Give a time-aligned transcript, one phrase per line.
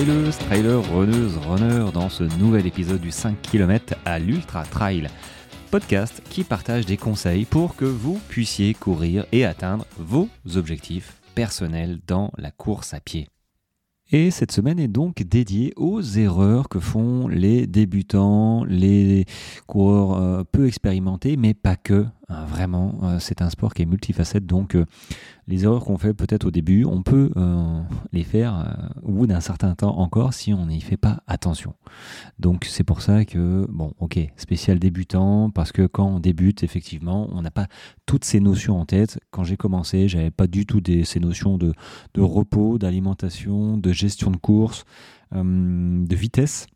[0.00, 5.08] traileuse, trailer, runneuse, runner dans ce nouvel épisode du 5 km à l'Ultra Trail.
[5.70, 10.26] Podcast qui partage des conseils pour que vous puissiez courir et atteindre vos
[10.56, 13.28] objectifs personnels dans la course à pied.
[14.10, 19.26] Et cette semaine est donc dédiée aux erreurs que font les débutants, les
[19.66, 22.06] coureurs euh, peu expérimentés, mais pas que.
[22.30, 24.86] Hein, vraiment, euh, c'est un sport qui est multifacette, donc euh,
[25.48, 29.40] les erreurs qu'on fait peut-être au début, on peut euh, les faire au bout d'un
[29.40, 31.74] certain temps encore si on n'y fait pas attention.
[32.38, 37.28] Donc c'est pour ça que, bon, ok, spécial débutant, parce que quand on débute, effectivement,
[37.32, 37.66] on n'a pas
[38.06, 39.18] toutes ces notions en tête.
[39.32, 41.74] Quand j'ai commencé, j'avais pas du tout ces notions de
[42.16, 44.84] repos, d'alimentation, de gestion de course,
[45.32, 46.66] de vitesse.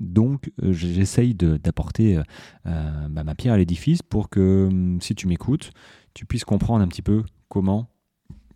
[0.00, 2.22] Donc euh, j'essaye d'apporter euh,
[2.66, 5.70] euh, bah, ma pierre à l'édifice pour que hum, si tu m'écoutes,
[6.14, 7.88] tu puisses comprendre un petit peu comment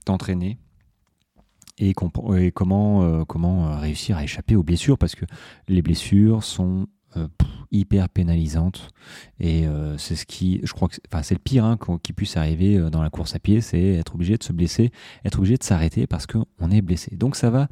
[0.05, 0.59] t'entraîner
[1.79, 5.25] et, comment, réussir à échapper aux blessures parce que
[5.69, 6.87] les blessures sont
[7.71, 8.91] hyper pénalisantes
[9.41, 9.65] et
[9.97, 10.89] c'est ce qui je crois
[11.23, 14.37] c'est le pire hein, qui puisse arriver dans la course à pied c'est être obligé
[14.37, 14.93] de se blesser
[15.25, 17.17] être obligé de s'arrêter parce qu'on est blessé.
[17.17, 17.69] Donc ça va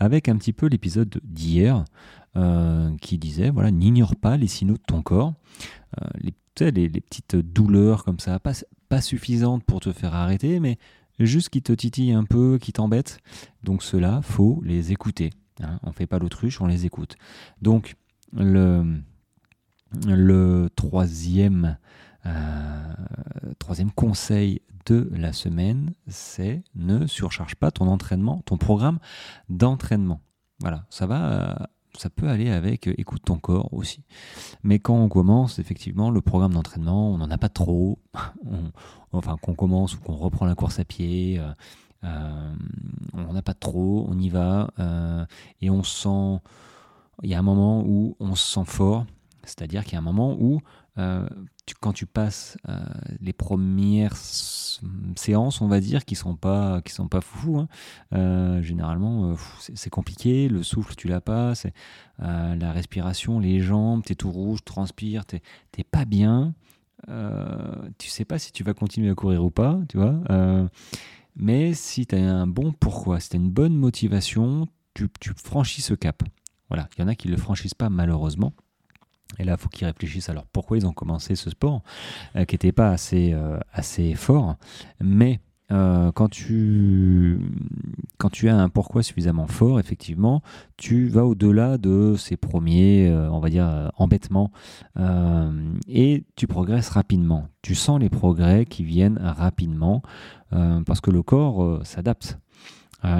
[0.00, 1.84] avec un petit peu l'épisode d'hier
[2.36, 5.34] euh, qui disait voilà, n'ignore pas les signaux de ton corps.
[6.00, 6.32] Euh, les,
[7.00, 10.78] petites douleurs comme ça, pas, suffisantes pour te faire arrêter, mais
[11.18, 13.18] juste qui te titillent un peu, qui t'embêtent.
[13.64, 15.30] Donc cela, faut les écouter.
[15.62, 15.80] Hein.
[15.82, 17.16] On fait pas l'autruche, on les écoute.
[17.62, 17.96] Donc
[18.32, 19.00] le,
[20.06, 21.78] le troisième,
[22.26, 22.94] euh,
[23.58, 28.98] troisième conseil de la semaine, c'est ne surcharge pas ton entraînement, ton programme
[29.48, 30.20] d'entraînement.
[30.60, 34.04] Voilà, ça va ça peut aller avec euh, écoute ton corps aussi.
[34.62, 37.98] Mais quand on commence, effectivement, le programme d'entraînement, on n'en a pas trop.
[39.12, 41.52] enfin, qu'on commence ou qu'on reprend la course à pied, euh,
[42.04, 42.54] euh,
[43.12, 44.70] on n'en a pas trop, on y va
[45.60, 46.40] et on sent.
[47.22, 49.04] Il y a un moment où on se sent fort,
[49.44, 50.60] c'est-à-dire qu'il y a un moment où
[50.98, 51.28] euh,
[51.80, 52.78] quand tu passes euh,
[53.20, 54.16] les premières
[55.16, 57.68] séances, on va dire, qui sont pas qui sont pas foufou, hein,
[58.12, 60.48] euh, généralement c'est compliqué.
[60.48, 61.54] Le souffle, tu l'as pas.
[62.18, 65.40] La respiration, les jambes, t'es tout rouge, transpires, t'es
[65.90, 66.54] pas bien.
[67.98, 70.20] tu sais pas si tu vas continuer à courir ou pas, tu vois.
[71.36, 75.32] mais si tu as un bon pourquoi, si tu as une bonne motivation, tu, tu
[75.36, 76.22] franchis ce cap.
[76.68, 78.52] Voilà, il y en a qui ne le franchissent pas malheureusement.
[79.40, 81.82] Et là, il faut qu'ils réfléchissent alors pourquoi ils ont commencé ce sport,
[82.36, 84.56] euh, qui n'était pas assez, euh, assez fort.
[85.00, 85.40] Mais
[85.72, 87.40] euh, quand, tu,
[88.18, 90.42] quand tu as un pourquoi suffisamment fort, effectivement,
[90.76, 94.50] tu vas au-delà de ces premiers, on va dire, embêtements,
[95.86, 97.46] et tu progresses rapidement.
[97.62, 100.02] Tu sens les progrès qui viennent rapidement,
[100.50, 102.40] parce que le corps s'adapte.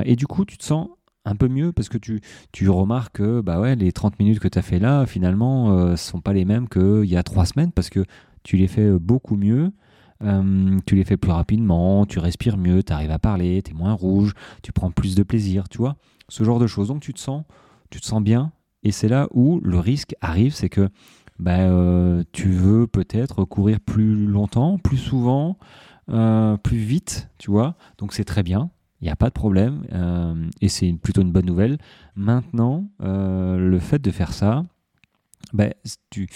[0.05, 0.89] et du coup, tu te sens
[1.25, 2.21] un peu mieux parce que tu,
[2.53, 5.93] tu remarques que bah ouais, les 30 minutes que tu as fait là, finalement, ne
[5.93, 8.05] euh, sont pas les mêmes qu'il y a trois semaines parce que
[8.43, 9.73] tu les fais euh, beaucoup mieux.
[10.23, 13.75] Euh, tu les fais plus rapidement, tu respires mieux, tu arrives à parler, tu es
[13.75, 15.97] moins rouge, tu prends plus de plaisir, tu vois,
[16.29, 16.89] ce genre de choses.
[16.89, 17.45] Donc tu te sens,
[17.89, 18.53] tu te sens bien,
[18.83, 20.91] et c'est là où le risque arrive, c'est que
[21.39, 21.57] bah,
[22.33, 25.57] tu veux peut-être courir plus longtemps, plus souvent,
[26.07, 27.77] plus vite, tu vois.
[27.97, 28.69] Donc c'est très bien,
[29.01, 31.79] il n'y a pas de problème euh, et c'est plutôt une bonne nouvelle.
[32.17, 34.65] Maintenant, euh, le fait de faire ça,
[35.55, 35.73] ben,
[36.11, 36.29] tu,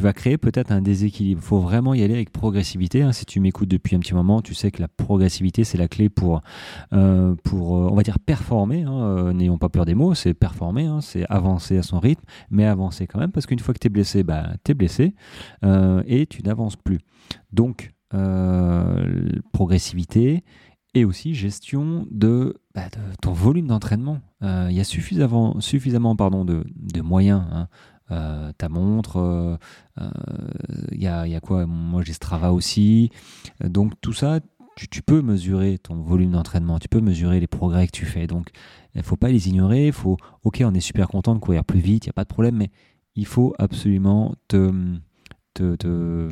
[0.00, 1.40] vas créer peut-être un déséquilibre.
[1.42, 3.02] Il faut vraiment y aller avec progressivité.
[3.02, 3.12] Hein.
[3.12, 6.08] Si tu m'écoutes depuis un petit moment, tu sais que la progressivité, c'est la clé
[6.08, 6.42] pour,
[6.92, 8.82] euh, pour on va dire, performer.
[8.82, 9.32] Hein.
[9.32, 11.00] N'ayons pas peur des mots, c'est performer, hein.
[11.00, 13.90] c'est avancer à son rythme, mais avancer quand même, parce qu'une fois que tu es
[13.90, 15.14] blessé, ben, tu es blessé
[15.62, 16.98] et tu n'avances plus.
[17.52, 17.94] Donc,
[19.52, 20.42] progressivité
[20.94, 22.88] et aussi gestion de, bah,
[23.20, 24.20] ton volume d'entraînement.
[24.42, 26.64] Euh, il y a suffisamment, suffisamment pardon, de,
[27.02, 27.42] moyens.
[27.50, 27.68] Hein.
[28.10, 29.58] Euh, ta montre,
[29.96, 31.66] il euh, y, a, y, a, quoi?
[31.66, 33.10] Moi j'ai Strava aussi.
[33.62, 34.40] Donc tout ça,
[34.76, 38.26] tu, peux mesurer ton volume d'entraînement, tu peux mesurer les progrès que tu fais.
[38.26, 38.50] Donc
[38.94, 39.90] il ne faut pas les ignorer.
[39.90, 42.28] Faut, ok, on est super content de courir plus vite, il n'y a pas de
[42.28, 42.70] problème, mais
[43.16, 44.70] il faut absolument te,
[45.54, 46.30] te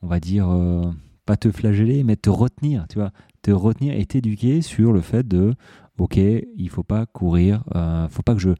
[0.00, 0.48] on va dire,
[1.26, 3.10] pas te flageller, mais te retenir, tu vois,
[3.48, 5.54] te retenir et t'éduquer sur le fait de,
[5.96, 8.50] ok, il faut pas courir, euh, faut pas que je,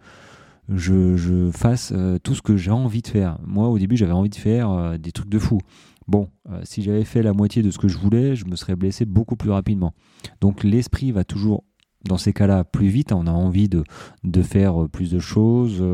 [0.70, 3.38] je, fasse euh, tout ce que j'ai envie de faire.
[3.46, 5.60] Moi, au début, j'avais envie de faire euh, des trucs de fou.
[6.06, 6.30] Bon,
[6.62, 9.36] si j'avais fait la moitié de ce que je voulais, je me serais blessé beaucoup
[9.36, 9.92] plus rapidement.
[10.40, 11.64] Donc l'esprit va toujours,
[12.08, 13.12] dans ces cas-là, plus vite.
[13.12, 15.84] On a envie de faire plus de choses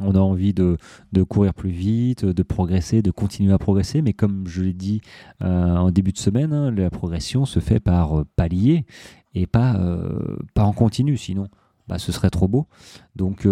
[0.00, 0.76] on a envie de,
[1.28, 5.00] courir plus vite, de progresser, de continuer à progresser, mais comme je l'ai dit
[5.42, 8.84] euh, en début de semaine, hein, la progression se fait par euh, palier
[9.34, 11.48] et pas, euh, pas en continu, sinon
[11.88, 12.66] bah, ce serait trop beau.
[13.14, 13.46] Donc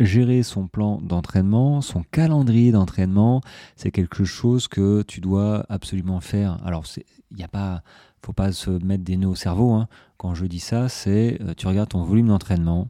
[0.00, 3.40] gérer son plan d'entraînement, son calendrier d'entraînement,
[3.76, 6.58] c'est quelque chose que tu dois absolument faire.
[6.64, 6.84] Alors,
[7.30, 7.82] il n'y a pas,
[8.24, 9.72] faut pas se mettre des nœuds au cerveau.
[9.72, 9.88] Hein.
[10.16, 12.88] Quand je dis ça, c'est tu regardes ton volume d'entraînement,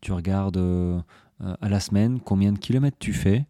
[0.00, 0.58] tu regardes
[1.40, 3.46] à la semaine combien de kilomètres tu fais,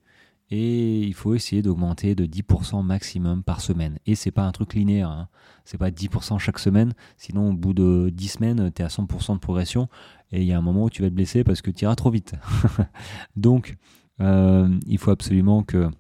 [0.51, 3.99] et il faut essayer d'augmenter de 10% maximum par semaine.
[4.07, 5.29] Et c'est pas un truc linéaire, hein.
[5.65, 9.35] c'est pas 10% chaque semaine, sinon au bout de 10 semaines, tu es à 100%
[9.35, 9.89] de progression
[10.33, 11.97] et il y a un moment où tu vas te blesser parce que tu iras
[11.97, 12.35] trop vite.
[13.37, 13.77] Donc,
[14.21, 15.91] euh, il faut absolument que,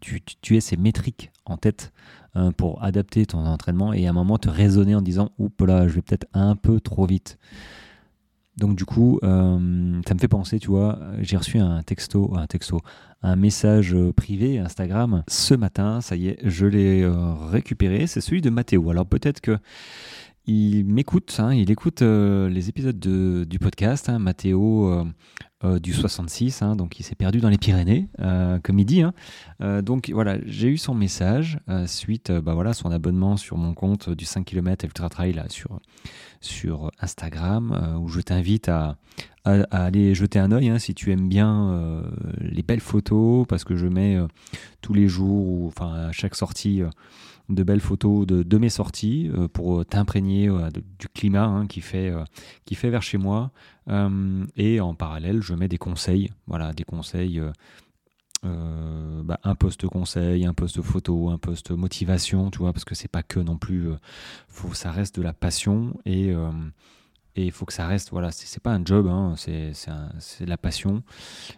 [0.00, 1.92] tu, aies ces métriques en tête
[2.34, 5.86] hein, pour adapter ton entraînement et à un moment te raisonner en disant Oups là,
[5.86, 7.38] je vais peut-être un peu trop vite.
[8.56, 12.46] Donc du coup, euh, ça me fait penser, tu vois, j'ai reçu un texto, un
[12.46, 12.80] texto,
[13.22, 16.00] un message privé Instagram ce matin.
[16.00, 18.06] Ça y est, je l'ai euh, récupéré.
[18.06, 18.90] C'est celui de Mathéo.
[18.90, 19.58] Alors peut-être que
[20.46, 24.08] il m'écoute, hein, il écoute euh, les épisodes du podcast.
[24.08, 25.06] Hein, Mathéo
[25.64, 29.02] euh, du 66, hein, donc il s'est perdu dans les Pyrénées, euh, comme il dit.
[29.62, 34.10] Euh, donc voilà, j'ai eu son message suite bah, voilà, son abonnement sur mon compte
[34.10, 35.42] du 5 km Ultra Trail
[36.40, 38.96] sur, Instagram, où je t'invite à,
[39.44, 42.02] aller jeter un oeil si tu aimes bien
[42.40, 44.18] les belles photos, parce que je mets
[44.82, 46.82] tous les jours, enfin à chaque sortie,
[47.48, 50.48] de belles photos de, mes sorties pour t'imprégner
[50.98, 52.12] du climat qui, fait,
[52.64, 53.50] qui fait vers chez moi.
[53.88, 57.52] Euh, et en parallèle, je mets des conseils, voilà, des conseils, euh,
[58.44, 62.94] euh, bah, un post conseil, un post photo, un post motivation, tu vois, parce que
[62.94, 63.88] c'est pas que non plus,
[64.48, 66.32] faut, ça reste de la passion et
[67.36, 69.72] et il faut que ça reste, voilà, c'est pas un job, hein, c'est
[70.40, 71.02] de la passion.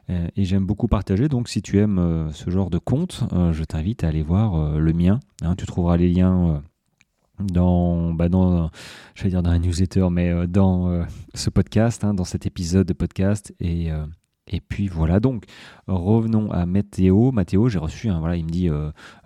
[0.09, 1.29] et j'aime beaucoup partager.
[1.29, 5.21] Donc, si tu aimes ce genre de compte, je t'invite à aller voir le mien.
[5.43, 5.55] Hein.
[5.57, 6.63] tu trouveras les liens
[7.39, 8.71] dans, bah dans
[9.15, 12.87] j'allais dire dans la newsletter, mais euh, dans euh, ce podcast, hein, dans cet épisode
[12.87, 13.55] de podcast.
[13.61, 14.07] Et, euh,
[14.49, 15.45] et puis voilà, donc
[15.87, 17.33] revenons à Mathéo.
[17.33, 18.69] Mathéo, j'ai reçu, voilà, il me dit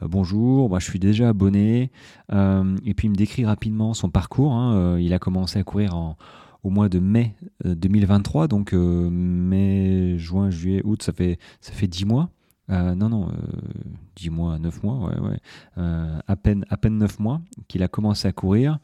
[0.00, 1.90] bonjour, moi je suis déjà abonné.
[2.32, 4.52] et puis il me décrit rapidement son parcours.
[4.52, 6.16] Hein, il a commencé à courir
[6.62, 7.34] au mois de mai
[7.64, 12.30] 2023, donc mai, juin, juillet, août, ça fait, ça fait 10 mois.
[12.70, 13.28] Euh, non, non,
[14.16, 15.38] 10 euh, mois, 9 mois, ouais, ouais.
[15.78, 18.78] Euh, à, peine, à peine 9 mois qu'il a commencé à courir.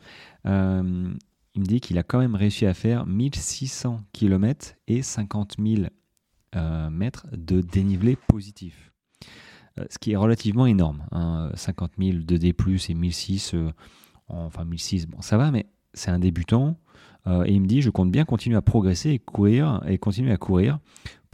[0.44, 5.88] il me dit qu'il a quand même réussi à faire 1600 km et 50 000
[6.90, 8.92] mètres de dénivelé positif.
[9.90, 11.04] ce qui est relativement énorme.
[11.54, 12.54] 50 000 de D+,
[12.88, 13.54] et 1006,
[14.28, 16.78] enfin 1006, bon ça va, mais c'est un débutant.
[17.26, 20.36] et il me dit, je compte bien continuer à progresser et courir, et continuer à
[20.36, 20.78] courir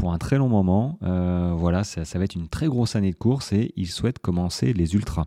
[0.02, 0.98] pour un très long moment.
[1.04, 4.72] Euh, voilà, ça, va être une très grosse année de course et il souhaite commencer
[4.72, 5.26] les ultras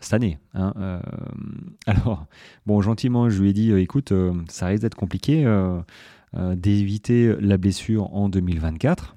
[0.00, 0.38] cette année.
[0.52, 1.00] Hein, euh,
[1.86, 2.26] alors,
[2.66, 4.12] bon, gentiment, je lui ai dit, euh, écoute,
[4.50, 5.46] ça risque d'être compliqué
[6.56, 9.16] d'éviter la blessure en 2024.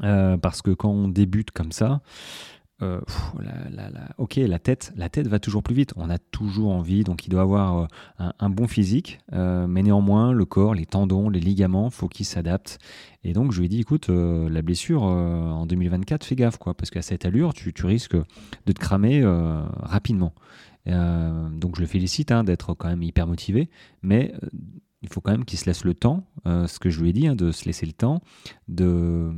[0.00, 2.00] parce que quand on débute comme ça,
[2.80, 3.00] euh,
[4.18, 5.92] ok, la tête, la tête va toujours plus vite.
[5.96, 7.88] On a toujours envie, donc il doit avoir
[8.20, 12.26] euh, un, bon physique, euh, mais néanmoins, le corps, les tendons, les ligaments, faut qu'ils
[12.26, 12.78] s'adaptent.
[13.24, 16.90] Et donc, je lui ai dit, écoute, la blessure en 2024, fais gaffe, quoi, parce
[16.90, 19.24] qu'à cette allure, tu, risques de te cramer
[19.82, 20.32] rapidement.
[20.86, 23.68] donc, je le félicite hein, d'être quand même hyper motivé,
[24.02, 24.32] mais
[25.02, 27.26] il faut quand même qu'il se laisse le temps, ce que je lui ai dit,
[27.28, 28.20] hein, de se laisser le temps
[28.66, 29.32] de,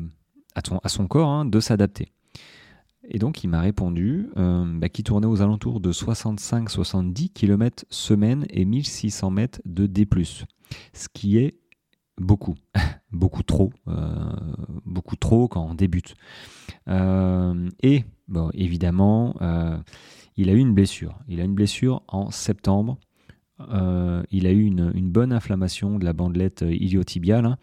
[0.54, 2.12] à, à son corps hein, de s'adapter.
[3.08, 8.46] Et donc il m'a répondu euh, bah, qu'il tournait aux alentours de 65-70 km semaine
[8.50, 10.06] et 1600 mètres de D+.
[10.92, 11.58] Ce qui est
[12.18, 12.54] beaucoup,
[13.12, 14.30] beaucoup trop, euh,
[14.84, 16.14] beaucoup trop quand on débute.
[16.88, 18.04] Euh, et
[18.54, 19.34] évidemment,
[20.36, 21.18] il a eu une blessure.
[21.26, 22.98] Il a une blessure en septembre.
[24.30, 27.56] Il a eu une, bonne inflammation de la bandelette iliotibiale.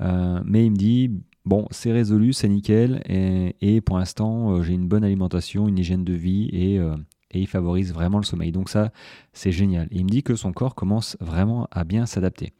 [0.00, 0.42] Hein.
[0.44, 1.10] mais il me dit,
[1.46, 3.02] Bon, c'est résolu, c'est nickel.
[3.08, 6.96] Et, pour l'instant, euh, j'ai une bonne alimentation, une hygiène de vie euh,
[7.30, 8.50] et, il favorise vraiment le sommeil.
[8.50, 8.90] Donc ça,
[9.32, 9.86] c'est génial.
[9.92, 12.52] il me dit que son corps commence vraiment à bien s'adapter.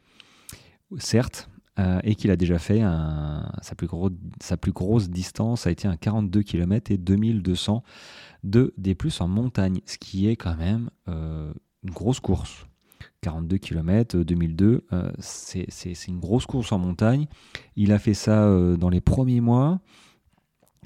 [0.98, 1.50] Certes,
[1.80, 2.80] euh, et qu'il a déjà fait
[3.60, 7.82] sa, plus grosse distance a été un 42 km et 2200
[8.44, 12.66] de des en montagne, ce qui est quand même une grosse course.
[13.22, 14.86] 42 km 2002,
[15.18, 17.26] c'est une grosse course en montagne.
[17.76, 19.80] Il a fait ça euh, dans les premiers mois.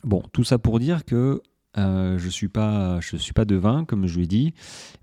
[0.05, 1.43] Bon, tout ça pour dire que
[1.79, 4.55] euh, je ne suis, pas, je suis pas devin, comme je lui ai dit,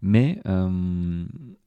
[0.02, 1.24] mais euh,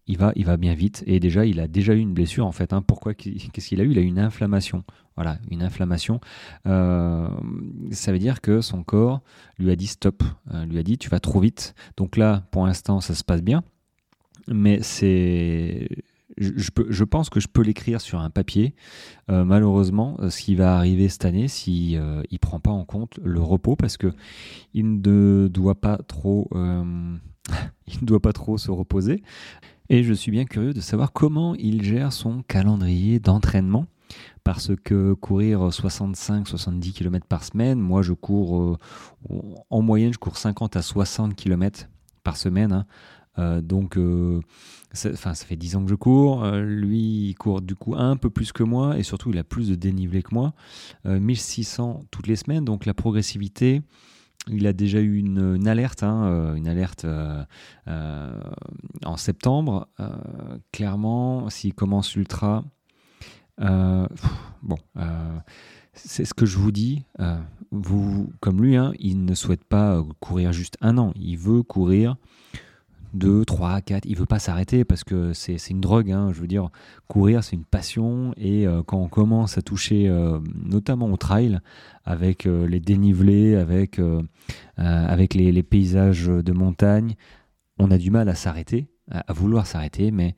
[0.07, 1.03] il, va, il va bien vite.
[1.07, 2.73] Et déjà, il a déjà eu une blessure, en fait.
[2.73, 2.83] Hein.
[2.83, 3.93] Pourquoi Qu'est-ce qu'il a eu?
[3.93, 4.85] Il a eu une inflammation.
[5.17, 6.21] Voilà, une inflammation.
[6.65, 9.21] ça veut dire que son corps
[9.59, 10.23] lui a dit stop,
[10.67, 11.75] lui a dit tu vas trop vite.
[11.99, 13.63] Donc là, pour l'instant, ça se passe bien
[14.49, 15.89] mais c'est
[16.39, 18.75] je, pense que je peux l'écrire sur un papier.
[19.29, 23.41] malheureusement, ce qui va arriver cette année, si ne il prend pas en compte le
[23.41, 24.13] repos, parce que
[24.73, 29.23] il ne doit pas trop, il ne doit pas trop se reposer.
[29.91, 33.87] Et je suis bien curieux de savoir comment il gère son calendrier d'entraînement
[34.45, 38.79] parce que courir 65-70 km par semaine, moi je cours euh,
[39.69, 41.89] en moyenne, je cours 50 à 60 km
[42.23, 42.73] par semaine.
[42.73, 42.87] Hein.
[43.39, 44.41] Euh, donc, euh,
[44.93, 46.45] ça, fait 10 ans que je cours.
[46.47, 49.69] lui, il court du coup un peu plus que moi et surtout, il a plus
[49.69, 50.53] de dénivelé que moi.
[51.05, 52.65] 1600 toutes les semaines.
[52.65, 53.83] Donc, la progressivité,
[54.49, 57.07] il a déjà eu une, alerte, hein, une alerte
[57.87, 59.89] en septembre.
[60.73, 62.65] clairement, s'il commence ultra,
[63.61, 64.07] euh,
[64.63, 65.39] bon, euh,
[65.93, 67.05] c'est ce que je vous dis.
[67.21, 67.39] Euh,
[67.71, 71.13] vous, comme lui, hein, il ne souhaite pas courir juste un an.
[71.17, 72.17] Il veut courir
[73.15, 74.05] 2, 3, 4.
[74.07, 76.11] Il veut pas s'arrêter parce que c'est une drogue.
[76.11, 76.31] Hein.
[76.33, 76.71] Je veux dire,
[77.09, 78.33] courir, c'est une passion.
[78.37, 80.09] Et quand on commence à toucher,
[80.65, 81.61] notamment au trail,
[82.05, 84.01] avec les dénivelés, avec,
[84.77, 87.15] avec les, paysages de montagne,
[87.79, 90.35] on a du mal à s'arrêter à, vouloir s'arrêter, mais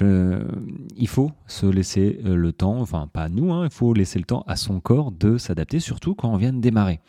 [0.00, 4.24] il faut se laisser euh, le temps, enfin pas nous, hein, il faut laisser le
[4.24, 7.00] temps à son corps de s'adapter, surtout quand on vient de démarrer.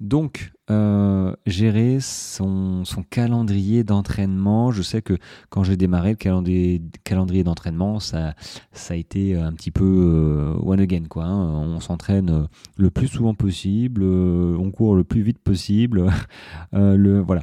[0.00, 4.70] Donc, euh, gérer son, calendrier d'entraînement.
[4.70, 8.34] Je sais que quand j'ai démarré le calendrier, calendrier d'entraînement, ça,
[8.72, 11.04] ça a été un petit peu euh, one again.
[11.08, 11.50] Quoi, hein.
[11.50, 12.46] On s'entraîne
[12.76, 16.10] le plus souvent possible, on court le plus vite possible.
[16.72, 17.42] le, voilà,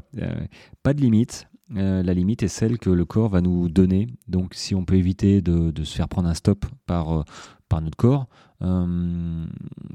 [0.83, 1.47] pas de limite.
[1.75, 4.07] Euh, la limite est celle que le corps va nous donner.
[4.27, 7.23] Donc si on peut éviter de, se faire prendre un stop par, euh,
[7.67, 8.27] par notre corps,
[8.61, 9.45] euh,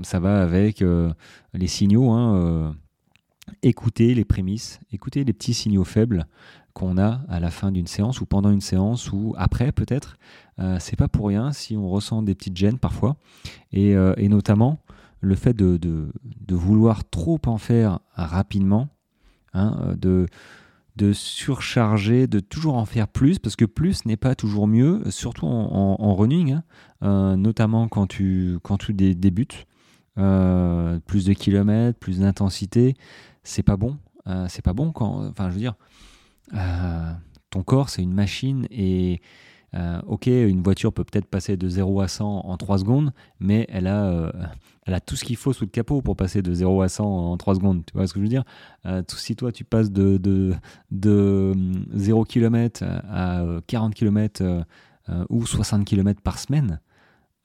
[0.03, 0.85] ça va avec
[1.55, 2.11] les signaux.
[2.11, 2.75] Hein,
[3.63, 6.27] écouter les prémices, écouter les petits signaux faibles
[6.75, 10.17] qu'on a à la fin d'une séance ou pendant une séance ou après peut-être.
[10.79, 13.17] c'est pas pour rien si on ressent des petites gênes parfois.
[13.73, 13.95] Et,
[14.29, 14.79] notamment
[15.21, 16.13] le fait de,
[16.51, 18.89] vouloir trop en faire rapidement,
[19.55, 20.29] hein, de
[20.97, 25.47] de surcharger, de toujours en faire plus, parce que plus n'est pas toujours mieux, surtout
[25.47, 26.65] en, running, hein.
[27.03, 29.67] euh, notamment quand tu, quand tu débutes.
[30.19, 32.97] Euh, plus de kilomètres, plus d'intensité,
[33.43, 33.99] c'est pas bon.
[34.27, 35.27] Euh, c'est pas bon quand.
[35.29, 35.75] Enfin, je veux dire,
[37.51, 39.21] ton corps, c'est une machine et
[39.75, 43.67] euh, ok, une voiture peut peut-être passer de 0 à 100 en 3 secondes, mais
[43.71, 44.33] elle a, euh,
[45.07, 47.55] tout ce qu'il faut sous le capot pour passer de 0 à 100 en 3
[47.55, 47.83] secondes.
[47.87, 48.45] Tu vois ce que je veux dire?
[48.85, 50.55] Euh, Si toi tu passes de, de,
[50.91, 51.55] de
[51.95, 54.65] 0 km à 40 km
[55.31, 56.81] ou 60 km par semaine,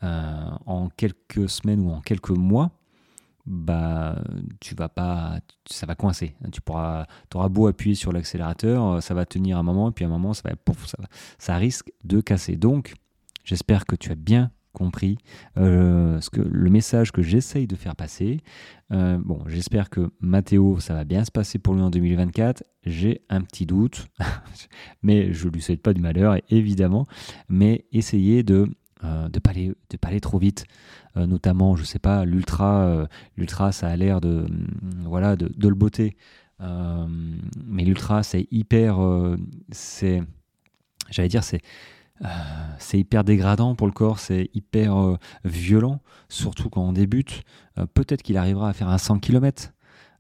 [0.02, 2.72] en quelques semaines ou en quelques mois,
[3.48, 4.22] bah
[4.60, 5.40] tu vas pas
[5.70, 6.36] ça va coincer.
[6.52, 10.08] Tu pourras auras beau appuyer sur l'accélérateur ça va tenir un moment et puis à
[10.08, 10.56] un moment ça va
[11.40, 12.58] ça risque de casser.
[12.58, 12.94] Donc
[13.46, 15.18] j'espère que tu as bien compris
[15.58, 18.42] euh, ce que le message que j'essaye de faire passer.
[18.92, 23.22] Euh, bon j'espère que Mathéo ça va bien se passer pour lui en 2024 j'ai
[23.30, 24.08] un petit doute
[25.02, 27.08] mais je lui souhaite pas du malheur évidemment.
[27.48, 28.70] Mais essayez de
[29.04, 30.66] euh, de pas aller de pas aller trop vite
[31.18, 33.06] euh, notamment je sais pas l'ultra euh,
[33.38, 36.18] l'ultra ça a l'air de mm, voilà de, le beauté
[36.60, 38.98] mais l'ultra c'est hyper
[39.72, 40.24] c'est
[41.12, 41.62] j'allais dire c'est
[42.80, 47.44] c'est hyper dégradant pour le corps, c'est hyper violent, surtout quand on débute.
[47.94, 49.72] Peut-être qu'il arrivera à faire un 100 km,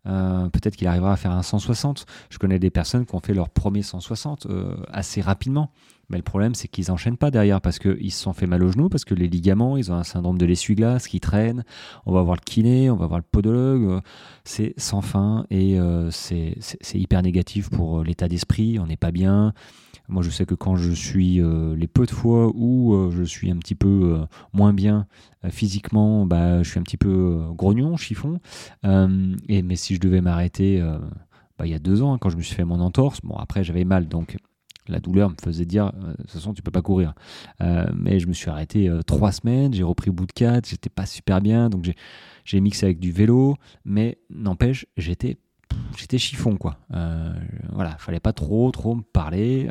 [0.03, 2.05] peut-être qu'il arrivera à faire un 160.
[2.29, 4.46] Je connais des personnes qui ont fait leur premier 160
[4.91, 5.72] assez rapidement.
[6.09, 8.71] Mais le problème, c'est qu'ils n'enchaînent pas derrière parce qu'ils se sont fait mal au
[8.71, 11.65] genou, parce que les ligaments, ils ont un syndrome de l'essuie-glace qui traîne.
[12.05, 14.01] On va voir le kiné, on va voir le podologue.
[14.45, 16.55] C'est sans fin et euh, c'est
[16.93, 18.79] hyper négatif pour euh, l'état d'esprit.
[18.79, 19.53] On n'est pas bien.
[20.07, 23.51] Moi, je sais que quand je suis euh, les peu de fois où je suis
[23.51, 25.07] un petit peu moins bien
[25.49, 28.39] physiquement, bah, je suis un petit peu grognon, chiffon.
[28.85, 30.81] et, mais si je devais m'arrêter
[31.57, 33.35] bah, il y a deux ans, hein, quand je me suis fait mon entorse, bon,
[33.35, 34.37] après j'avais mal, donc
[34.88, 37.13] la douleur me faisait dire euh, de toute façon tu peux pas courir.
[37.62, 40.89] Euh, mais je me suis arrêté euh, trois semaines j'ai repris bout de quatre j'étais
[40.89, 41.89] pas super bien donc
[42.46, 43.56] j'ai mixé avec du vélo.
[43.86, 45.38] Mais n'empêche j'étais
[45.98, 46.77] j'étais chiffon quoi.
[46.89, 49.70] Voilà fallait pas trop trop me parler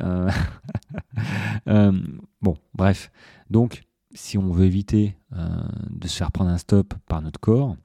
[1.66, 3.10] bon bref.
[3.50, 3.82] Donc
[4.14, 7.76] si on veut éviter de se faire prendre un stop par notre corps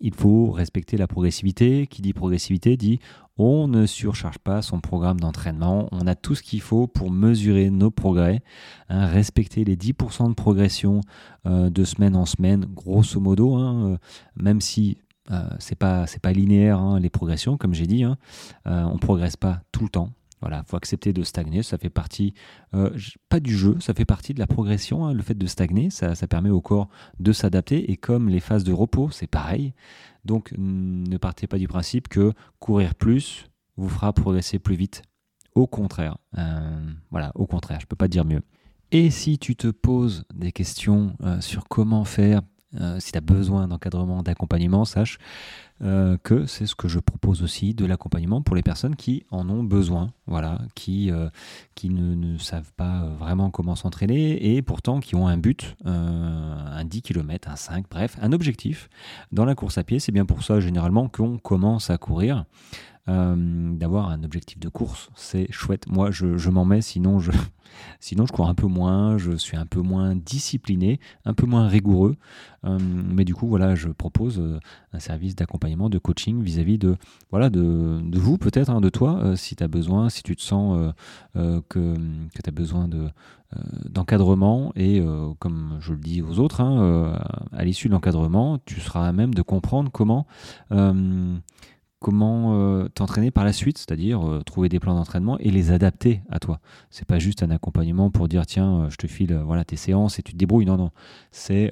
[0.00, 1.86] il faut respecter la progressivité.
[1.86, 2.98] Qui dit progressivité dit
[3.40, 7.70] on ne surcharge pas son programme d'entraînement, on a tout ce qu'il faut pour mesurer
[7.70, 8.42] nos progrès,
[8.88, 11.00] hein, respecter les 10% de progression
[11.46, 13.96] euh, de semaine en semaine, grosso modo, hein, euh,
[14.36, 14.98] même si
[15.30, 18.04] euh, c'est pas linéaire hein, les progressions, comme j'ai dit,
[18.66, 20.10] on progresse pas tout le temps.
[20.40, 22.32] Voilà, faut accepter de stagner, ça fait partie,
[22.74, 22.90] euh,
[23.28, 25.06] pas du jeu, ça fait partie de la progression.
[25.06, 27.90] Hein, le fait de stagner, ça, permet au corps de s'adapter.
[27.90, 29.74] Et comme les phases de repos, c'est pareil.
[30.24, 35.02] Donc ne partez pas du principe que courir plus vous fera progresser plus vite.
[35.54, 38.42] Au contraire, euh, voilà, au contraire, je peux pas dire mieux.
[38.92, 42.42] Et si tu te poses des questions euh, sur comment faire
[42.78, 45.18] euh, si tu as besoin d'encadrement, d'accompagnement, sache
[45.82, 49.48] euh, que c'est ce que je propose aussi, de l'accompagnement pour les personnes qui en
[49.48, 51.28] ont besoin, voilà, qui, euh,
[51.74, 57.02] qui ne, savent pas vraiment comment s'entraîner et pourtant qui ont un but, un 10
[57.02, 58.88] km, un 5, bref, un objectif
[59.32, 59.98] dans la course à pied.
[59.98, 62.44] C'est bien pour ça généralement qu'on commence à courir.
[63.06, 65.88] D'avoir un objectif de course, c'est chouette.
[65.88, 67.32] Moi, je, m'en mets, sinon je,
[68.00, 71.68] Sinon, je cours un peu moins, je suis un peu moins discipliné, un peu moins
[71.68, 72.16] rigoureux.
[72.64, 74.58] Euh, mais du coup, voilà, je propose euh,
[74.92, 76.96] un service d'accompagnement, de coaching vis-à-vis de,
[77.30, 80.42] voilà, de, vous, peut-être, hein, de toi, euh, si tu as besoin, si tu te
[80.42, 80.92] sens
[81.34, 83.08] que, que tu as besoin de,
[83.88, 84.72] d'encadrement.
[84.76, 85.02] Et
[85.38, 87.18] comme je le dis aux autres, hein,
[87.52, 90.26] à l'issue de l'encadrement, tu seras à même de comprendre comment
[92.00, 96.22] comment euh, t'entraîner par la suite, c'est-à-dire euh, trouver des plans d'entraînement et les adapter
[96.30, 96.60] à toi.
[96.88, 100.18] C'est pas juste un accompagnement pour dire tiens, euh, je te file voilà tes séances
[100.18, 100.66] et tu te débrouilles.
[100.66, 100.90] Non, non.
[101.30, 101.70] C'est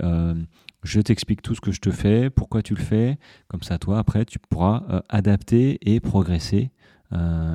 [0.85, 3.19] je t'explique tout ce que je te fais, pourquoi tu le fais.
[3.49, 6.71] Comme ça, toi, après, tu pourras adapter et progresser.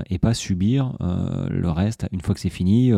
[0.10, 2.06] et pas subir le reste.
[2.12, 2.92] Une fois que c'est fini,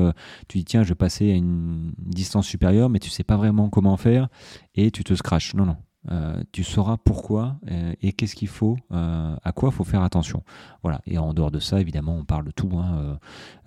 [0.48, 3.70] tu dis tiens, je vais passer à une distance supérieure, mais tu sais pas vraiment
[3.70, 4.30] comment faire
[4.74, 5.54] et tu te scratches.
[5.54, 5.78] Non, non.
[6.12, 10.44] Euh, tu sauras pourquoi euh, et qu'est-ce qu'il faut, euh, à quoi faut faire attention.
[10.84, 11.02] Voilà.
[11.06, 13.18] Et en dehors de ça, évidemment, on parle de tout hein,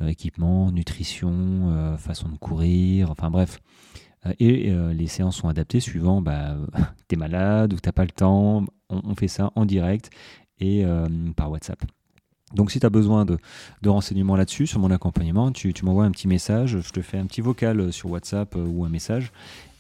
[0.07, 3.61] équipement, nutrition, façon de courir, enfin bref.
[4.39, 6.57] et les séances sont adaptées suivant, bah,
[7.11, 8.65] es malade ou t'as pas le temps.
[8.91, 10.11] On, fait ça en direct
[10.61, 10.85] et
[11.37, 11.81] par WhatsApp.
[12.55, 13.39] Donc si tu as besoin de,
[13.87, 17.41] renseignements là-dessus, sur mon accompagnement, tu, m'envoies un petit message, je te fais un petit
[17.41, 19.33] vocal sur WhatsApp ou un message,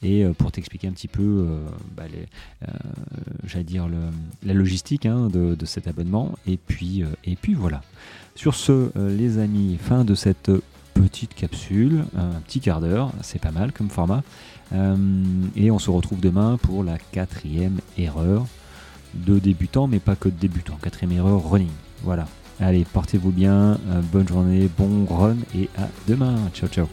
[0.02, 2.66] et euh, pour t'expliquer un petit peu, euh, bah, euh,
[3.44, 3.88] j'allais dire,
[4.44, 6.38] la logistique hein, de, cet abonnement.
[6.46, 7.83] Et puis, et puis voilà.
[8.35, 10.50] Sur ce, les amis, fin de cette
[10.94, 14.22] petite capsule, un petit quart d'heure, c'est pas mal comme format.
[15.57, 18.46] et on se retrouve demain pour la quatrième erreur
[19.14, 20.78] de débutant, mais pas que de débutant.
[20.81, 21.70] Quatrième erreur running.
[22.02, 22.28] Voilà.
[22.60, 23.78] Allez, portez-vous bien,
[24.12, 26.36] bonne journée, bon run et à demain.
[26.52, 26.88] Ciao, ciao.